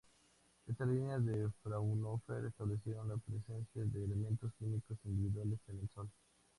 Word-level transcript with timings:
Estas 0.65 0.87
líneas 0.87 1.23
de 1.27 1.47
Fraunhofer 1.61 2.45
establecieron 2.45 3.07
la 3.07 3.17
presencia 3.17 3.85
de 3.85 4.03
elementos 4.03 4.51
químicos 4.57 4.97
individuales 5.05 5.59
en 5.67 5.77
el 5.77 5.89
Sol. 5.93 6.09